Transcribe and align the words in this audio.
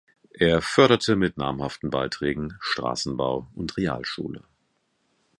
Er 0.33 0.63
förderte 0.63 1.15
mit 1.15 1.37
namhaften 1.37 1.91
Beiträgen 1.91 2.57
Strassenbau 2.59 3.47
und 3.53 3.77
Realschule. 3.77 4.43